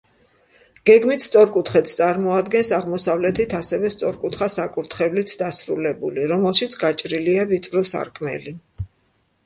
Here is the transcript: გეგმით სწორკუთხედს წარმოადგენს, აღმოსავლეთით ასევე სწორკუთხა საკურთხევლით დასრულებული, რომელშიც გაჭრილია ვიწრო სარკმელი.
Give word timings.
გეგმით 0.89 1.23
სწორკუთხედს 1.25 1.93
წარმოადგენს, 1.99 2.71
აღმოსავლეთით 2.79 3.55
ასევე 3.59 3.93
სწორკუთხა 3.97 4.49
საკურთხევლით 4.57 5.35
დასრულებული, 5.45 6.25
რომელშიც 6.35 6.79
გაჭრილია 6.87 7.51
ვიწრო 7.55 7.89
სარკმელი. 7.95 8.61